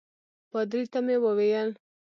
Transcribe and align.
پادري 0.51 0.83
ته 0.91 0.99
مې 1.05 1.15
وویل. 1.23 1.69